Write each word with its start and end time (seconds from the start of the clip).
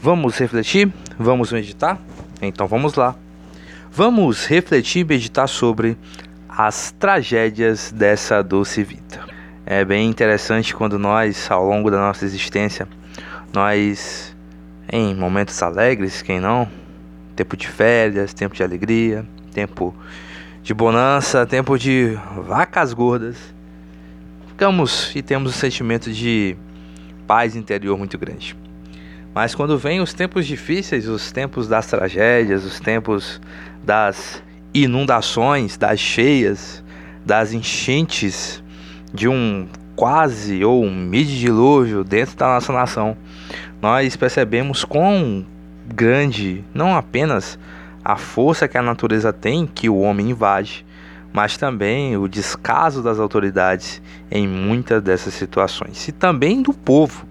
Vamos 0.00 0.38
refletir? 0.38 0.92
Vamos 1.18 1.50
meditar? 1.52 1.98
Então 2.40 2.66
vamos 2.66 2.94
lá. 2.94 3.14
Vamos 3.90 4.44
refletir 4.46 5.00
e 5.00 5.04
meditar 5.04 5.48
sobre 5.48 5.96
as 6.48 6.92
tragédias 6.92 7.90
dessa 7.90 8.42
doce 8.42 8.84
vida. 8.84 9.24
É 9.64 9.84
bem 9.84 10.08
interessante 10.08 10.74
quando 10.74 10.98
nós, 10.98 11.50
ao 11.50 11.64
longo 11.64 11.90
da 11.90 11.96
nossa 11.96 12.24
existência, 12.24 12.86
nós, 13.52 14.36
em 14.92 15.14
momentos 15.14 15.62
alegres, 15.62 16.20
quem 16.20 16.40
não? 16.40 16.68
Tempo 17.34 17.56
de 17.56 17.66
férias, 17.66 18.34
tempo 18.34 18.54
de 18.54 18.62
alegria, 18.62 19.26
tempo 19.52 19.94
de 20.62 20.74
bonança, 20.74 21.46
tempo 21.46 21.78
de 21.78 22.18
vacas 22.46 22.92
gordas, 22.92 23.36
ficamos 24.48 25.14
e 25.16 25.22
temos 25.22 25.50
um 25.50 25.54
sentimento 25.54 26.12
de 26.12 26.56
paz 27.26 27.56
interior 27.56 27.96
muito 27.96 28.18
grande. 28.18 28.65
Mas 29.36 29.54
quando 29.54 29.76
vem 29.76 30.00
os 30.00 30.14
tempos 30.14 30.46
difíceis, 30.46 31.06
os 31.06 31.30
tempos 31.30 31.68
das 31.68 31.86
tragédias, 31.86 32.64
os 32.64 32.80
tempos 32.80 33.38
das 33.84 34.42
inundações, 34.72 35.76
das 35.76 36.00
cheias, 36.00 36.82
das 37.22 37.52
enchentes, 37.52 38.64
de 39.12 39.28
um 39.28 39.68
quase 39.94 40.64
ou 40.64 40.82
um 40.82 40.90
mid-dilúvio 40.90 42.02
dentro 42.02 42.34
da 42.34 42.46
nossa 42.46 42.72
nação, 42.72 43.14
nós 43.82 44.16
percebemos 44.16 44.86
quão 44.86 45.44
grande 45.86 46.64
não 46.72 46.96
apenas 46.96 47.58
a 48.02 48.16
força 48.16 48.66
que 48.66 48.78
a 48.78 48.82
natureza 48.82 49.34
tem, 49.34 49.66
que 49.66 49.86
o 49.86 49.98
homem 49.98 50.30
invade, 50.30 50.82
mas 51.30 51.58
também 51.58 52.16
o 52.16 52.26
descaso 52.26 53.02
das 53.02 53.18
autoridades 53.18 54.00
em 54.30 54.48
muitas 54.48 55.02
dessas 55.02 55.34
situações, 55.34 56.08
e 56.08 56.12
também 56.12 56.62
do 56.62 56.72
povo 56.72 57.26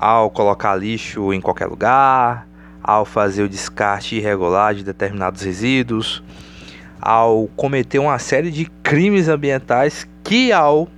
ao 0.00 0.30
colocar 0.30 0.76
lixo 0.76 1.32
em 1.32 1.40
qualquer 1.40 1.66
lugar, 1.66 2.46
ao 2.82 3.04
fazer 3.04 3.42
o 3.42 3.48
descarte 3.48 4.16
irregular 4.16 4.74
de 4.74 4.84
determinados 4.84 5.42
resíduos, 5.42 6.22
ao 7.00 7.48
cometer 7.56 7.98
uma 7.98 8.18
série 8.18 8.50
de 8.50 8.66
crimes 8.82 9.28
ambientais 9.28 10.06
que, 10.22 10.52
ao 10.52 10.88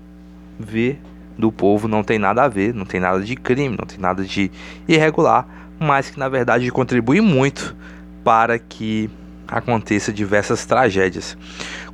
ver 0.58 1.00
do 1.38 1.50
povo, 1.50 1.88
não 1.88 2.02
tem 2.02 2.18
nada 2.18 2.44
a 2.44 2.48
ver, 2.48 2.74
não 2.74 2.84
tem 2.84 3.00
nada 3.00 3.20
de 3.20 3.34
crime, 3.34 3.76
não 3.78 3.86
tem 3.86 3.98
nada 3.98 4.22
de 4.22 4.50
irregular, 4.86 5.46
mas 5.78 6.10
que 6.10 6.18
na 6.18 6.28
verdade 6.28 6.70
contribui 6.70 7.22
muito 7.22 7.74
para 8.22 8.58
que 8.58 9.08
aconteça 9.48 10.12
diversas 10.12 10.66
tragédias. 10.66 11.36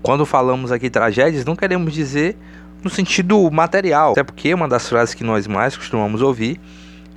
Quando 0.02 0.26
falamos 0.26 0.72
aqui 0.72 0.90
tragédias, 0.90 1.44
não 1.44 1.54
queremos 1.54 1.94
dizer 1.94 2.36
no 2.82 2.90
sentido 2.90 3.48
material, 3.50 4.12
até 4.12 4.24
porque 4.24 4.52
uma 4.52 4.68
das 4.68 4.88
frases 4.88 5.14
que 5.14 5.24
nós 5.24 5.46
mais 5.46 5.76
costumamos 5.76 6.20
ouvir 6.20 6.60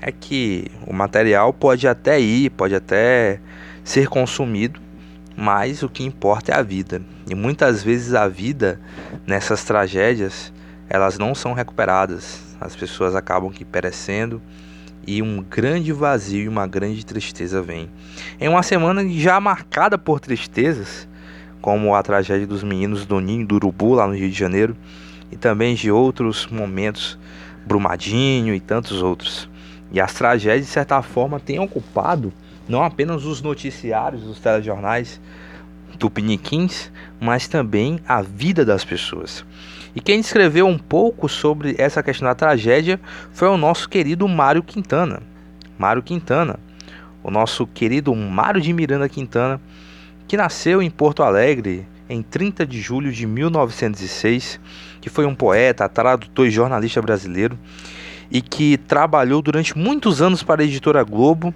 é 0.02 0.12
que 0.12 0.66
o 0.86 0.94
material 0.94 1.54
pode 1.54 1.88
até 1.88 2.20
ir, 2.20 2.50
pode 2.52 2.76
até 2.76 3.40
ser 3.84 4.08
consumido, 4.08 4.80
mas 5.36 5.84
o 5.84 5.90
que 5.90 6.04
importa 6.04 6.52
é 6.52 6.56
a 6.56 6.62
vida. 6.62 7.02
E 7.30 7.36
muitas 7.36 7.84
vezes 7.84 8.14
a 8.14 8.28
vida 8.28 8.80
nessas 9.26 9.64
tragédias, 9.64 10.54
elas 10.90 11.18
não 11.18 11.34
são 11.34 11.54
recuperadas. 11.54 12.56
As 12.60 12.76
pessoas 12.76 13.16
acabam 13.16 13.52
que 13.52 13.64
perecendo 13.64 14.42
e 15.08 15.22
um 15.22 15.42
grande 15.42 15.92
vazio 15.92 16.44
e 16.44 16.48
uma 16.48 16.68
grande 16.68 17.06
tristeza 17.06 17.62
vem. 17.62 17.90
Em 18.40 18.48
uma 18.48 18.64
semana 18.64 19.08
já 19.10 19.40
marcada 19.40 19.98
por 19.98 20.20
tristezas, 20.20 21.08
como 21.62 21.96
a 21.96 22.04
tragédia 22.04 22.48
dos 22.48 22.64
meninos 22.64 23.06
do 23.06 23.20
Ninho 23.20 23.46
do 23.46 23.56
Urubu 23.56 23.94
lá 23.94 24.08
no 24.08 24.14
Rio 24.14 24.30
de 24.30 24.38
Janeiro, 24.38 24.76
e 25.32 25.36
também 25.36 25.76
de 25.76 25.92
outros 25.92 26.48
momentos, 26.48 27.18
Brumadinho 27.66 28.54
e 28.54 28.60
tantos 28.60 29.02
outros. 29.02 29.50
E 29.92 30.00
as 30.00 30.14
tragédias, 30.14 30.66
de 30.66 30.72
certa 30.72 31.02
forma, 31.02 31.40
têm 31.40 31.60
ocupado 31.60 32.32
não 32.68 32.84
apenas 32.84 33.26
os 33.26 33.42
noticiários, 33.42 34.26
os 34.28 34.40
telejornais 34.40 35.20
tupiniquins, 35.98 36.92
mas 37.20 37.48
também 37.48 38.00
a 38.08 38.22
vida 38.22 38.64
das 38.64 38.86
pessoas. 38.86 39.44
E 39.96 40.00
quem 40.00 40.20
escreveu 40.20 40.68
um 40.68 40.78
pouco 40.78 41.28
sobre 41.28 41.76
essa 41.78 42.04
questão 42.04 42.28
da 42.28 42.36
tragédia 42.36 43.00
foi 43.34 43.48
o 43.48 43.58
nosso 43.58 43.90
querido 43.90 44.28
Mário 44.28 44.64
Quintana. 44.64 45.22
Mário 45.78 46.04
Quintana, 46.04 46.60
o 47.24 47.32
nosso 47.32 47.66
querido 47.66 48.16
Mário 48.16 48.62
de 48.62 48.72
Miranda 48.72 49.10
Quintana, 49.10 49.60
que 50.28 50.38
nasceu 50.38 50.82
em 50.82 50.90
Porto 50.90 51.24
Alegre 51.24 51.88
em 52.08 52.22
30 52.22 52.66
de 52.66 52.80
julho 52.80 53.12
de 53.12 53.26
1906, 53.26 54.60
que 55.02 55.10
foi 55.10 55.26
um 55.26 55.36
poeta, 55.36 55.90
tradutor 55.90 56.48
e 56.48 56.52
jornalista 56.52 57.02
brasileiro 57.02 57.58
e 58.32 58.42
que 58.42 58.78
trabalhou 58.78 59.42
durante 59.42 59.78
muitos 59.78 60.22
anos 60.22 60.44
para 60.44 60.62
a 60.62 60.66
editora 60.66 61.04
Globo 61.04 61.54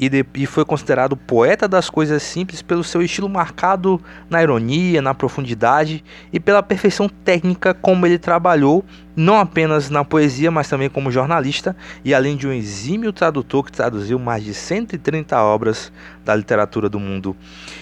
e, 0.00 0.08
de, 0.08 0.24
e, 0.34 0.46
foi 0.46 0.64
considerado 0.64 1.14
poeta 1.14 1.68
das 1.68 1.90
coisas 1.90 2.22
simples 2.22 2.62
pelo 2.62 2.82
seu 2.82 3.02
estilo 3.02 3.28
marcado 3.28 4.00
na 4.30 4.42
ironia, 4.42 5.02
na 5.02 5.12
profundidade 5.12 6.02
e 6.32 6.40
pela 6.40 6.62
perfeição 6.62 7.06
técnica 7.06 7.74
como 7.74 8.06
ele 8.06 8.18
trabalhou, 8.18 8.82
não 9.14 9.38
apenas 9.38 9.90
na 9.90 10.02
poesia, 10.02 10.50
mas 10.50 10.68
também 10.70 10.88
como 10.88 11.10
jornalista 11.10 11.76
e 12.02 12.14
além 12.14 12.34
de 12.34 12.48
um 12.48 12.52
exímio 12.52 13.12
tradutor 13.12 13.62
que 13.62 13.72
traduziu 13.72 14.18
mais 14.18 14.42
de 14.42 14.54
130 14.54 15.38
obras 15.42 15.92
da 16.24 16.34
literatura 16.34 16.88
do 16.88 16.98
mundo. 16.98 17.36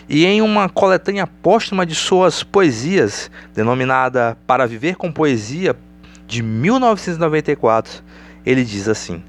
E 0.08 0.26
em 0.26 0.42
uma 0.42 0.68
coletânea 0.68 1.24
póstuma 1.24 1.86
de 1.86 1.94
suas 1.94 2.42
poesias, 2.42 3.30
denominada 3.54 4.36
Para 4.44 4.66
Viver 4.66 4.96
com 4.96 5.12
Poesia, 5.12 5.76
de 6.28 6.42
1994, 6.42 8.04
ele 8.44 8.62
diz 8.62 8.86
assim: 8.86 9.22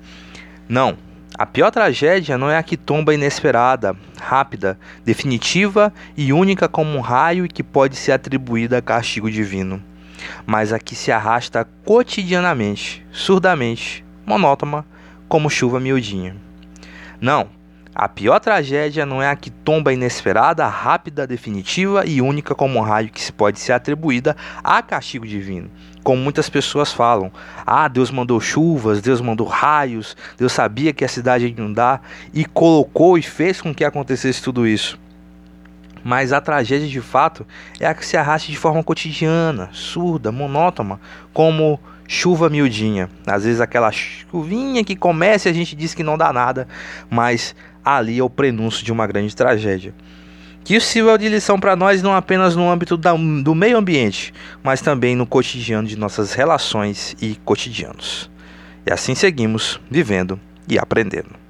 Não, 0.68 0.98
a 1.38 1.46
pior 1.46 1.72
tragédia 1.72 2.38
não 2.38 2.52
é 2.52 2.58
a 2.58 2.64
que 2.64 2.76
tomba 2.76 3.14
inesperada, 3.14 3.96
rápida, 4.20 4.78
definitiva 5.06 5.94
e 6.18 6.34
única 6.34 6.68
como 6.68 6.98
um 6.98 7.00
raio 7.00 7.46
e 7.46 7.50
que 7.50 7.64
pode 7.64 7.96
ser 7.96 8.12
atribuída 8.12 8.78
a 8.78 8.82
castigo 8.82 9.32
divino, 9.32 9.82
mas 10.46 10.74
a 10.74 10.80
que 10.80 10.94
se 10.94 11.10
arrasta 11.10 11.66
cotidianamente, 11.86 13.06
surdamente, 13.12 14.04
monótona, 14.26 14.86
como 15.30 15.50
chuva 15.50 15.80
miudinha. 15.80 16.36
Não, 17.22 17.48
a 17.94 18.08
pior 18.08 18.40
tragédia 18.40 19.06
não 19.06 19.22
é 19.22 19.30
a 19.30 19.36
que 19.36 19.50
tomba 19.50 19.92
inesperada, 19.92 20.66
rápida, 20.68 21.26
definitiva 21.26 22.06
e 22.06 22.22
única 22.22 22.54
como 22.54 22.78
um 22.78 22.82
raio 22.82 23.10
que 23.10 23.32
pode 23.32 23.60
ser 23.60 23.74
atribuída 23.74 24.38
a 24.64 24.82
castigo 24.82 25.26
divino. 25.26 25.70
Como 26.04 26.22
muitas 26.22 26.50
pessoas 26.50 26.94
falam, 26.94 27.32
ah, 27.66 27.88
Deus 27.88 28.12
mandou 28.12 28.40
chuvas, 28.40 29.02
Deus 29.02 29.20
mandou 29.20 29.48
raios, 29.48 30.16
Deus 30.38 30.54
sabia 30.54 30.94
que 30.94 31.04
a 31.04 31.10
cidade 31.10 31.46
ia 31.46 31.52
inundar 31.52 32.02
e 32.34 32.46
colocou 32.46 33.18
e 33.18 33.22
fez 33.22 33.60
com 33.60 33.74
que 33.74 33.84
acontecesse 33.84 34.42
tudo 34.42 34.68
isso. 34.68 34.98
Mas 36.10 36.34
a 36.34 36.42
tragédia 36.42 36.88
de 36.88 37.02
fato 37.02 37.46
é 37.80 37.86
a 37.86 37.94
que 37.94 38.04
se 38.04 38.18
arrasta 38.18 38.52
de 38.52 38.58
forma 38.58 38.84
cotidiana, 38.84 39.70
surda, 39.72 40.32
monótona, 40.32 41.00
como 41.32 41.80
chuva 42.08 42.50
miudinha. 42.50 43.08
Às 43.28 43.44
vezes 43.44 43.62
aquela 43.62 43.92
chuvinha 43.92 44.84
que 44.84 44.96
começa 44.96 45.48
e 45.48 45.52
a 45.52 45.54
gente 45.54 45.76
diz 45.76 45.94
que 45.94 46.02
não 46.02 46.18
dá 46.18 46.34
nada, 46.34 46.68
mas 47.12 47.56
ali 47.86 48.18
é 48.18 48.24
o 48.24 48.30
prenúncio 48.30 48.84
de 48.84 48.92
uma 48.92 49.06
grande 49.06 49.36
tragédia. 49.36 49.94
Que 50.64 50.78
isso 50.78 50.88
sirva 50.88 51.16
de 51.16 51.30
lição 51.30 51.60
para 51.60 51.76
nós 51.76 52.02
não 52.02 52.16
apenas 52.16 52.56
no 52.56 52.68
âmbito 52.68 52.98
da, 52.98 53.14
do 53.14 53.54
meio 53.54 53.78
ambiente, 53.78 54.34
mas 54.64 54.82
também 54.82 55.16
no 55.16 55.28
cotidiano 55.28 55.88
de 55.88 55.96
nossas 55.96 56.34
relações 56.34 57.16
e 57.22 57.36
cotidianos. 57.46 58.32
E 58.84 58.92
assim 58.92 59.14
seguimos 59.14 59.80
vivendo 59.92 60.40
e 60.68 60.80
aprendendo. 60.80 61.49